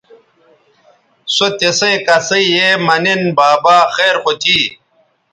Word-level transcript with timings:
سو 1.35 1.45
تسیئں 1.59 1.99
کسئ 2.05 2.43
یے 2.53 2.67
مہ 2.85 2.95
نِن 3.03 3.21
بابا 3.37 3.77
خیر 3.95 4.15
خو 4.23 4.31
تھی 4.41 4.59